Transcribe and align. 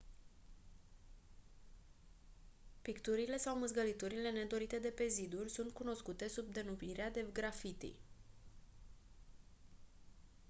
picturile 2.81 3.37
sau 3.37 3.57
mâzgăliturile 3.57 4.31
nedorite 4.31 4.77
de 4.79 4.87
pe 4.89 5.07
ziduri 5.07 5.49
sunt 5.49 5.71
cunoscute 5.73 6.27
sub 6.27 6.45
denumirea 6.53 7.11
de 7.11 7.25
graffiti 7.33 7.93